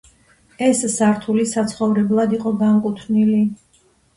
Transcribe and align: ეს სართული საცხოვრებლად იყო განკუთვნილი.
ეს 0.67 0.81
სართული 0.93 1.45
საცხოვრებლად 1.51 2.35
იყო 2.39 2.55
განკუთვნილი. 2.65 3.45